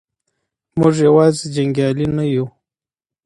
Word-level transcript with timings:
موږ 0.79 0.93
یوازې 1.07 1.45
جنګیالي 1.55 2.07
نه 2.15 2.25
یو. 2.33 2.45